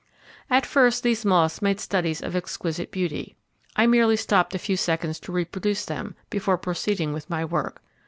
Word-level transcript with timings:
At 0.49 0.65
first, 0.65 1.03
these 1.03 1.23
moths 1.23 1.61
made 1.61 1.79
studies 1.79 2.21
of 2.23 2.35
exquisite 2.35 2.89
beauty, 2.89 3.35
I 3.75 3.85
merely 3.85 4.15
stopped 4.15 4.55
a 4.55 4.57
few 4.57 4.75
seconds 4.75 5.19
to 5.19 5.31
reproduce 5.31 5.85
them, 5.85 6.15
before 6.31 6.57
proceeding 6.57 7.13
with 7.13 7.29
my 7.29 7.45
work. 7.45 7.83